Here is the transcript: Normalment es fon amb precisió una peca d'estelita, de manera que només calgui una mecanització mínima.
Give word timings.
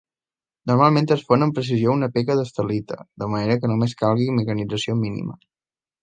Normalment 0.69 1.07
es 1.15 1.19
fon 1.25 1.45
amb 1.47 1.57
precisió 1.57 1.91
una 1.97 2.09
peca 2.15 2.37
d'estelita, 2.39 2.97
de 3.23 3.27
manera 3.33 3.57
que 3.65 3.69
només 3.73 3.93
calgui 3.99 4.31
una 4.31 4.39
mecanització 4.39 4.97
mínima. 5.03 5.37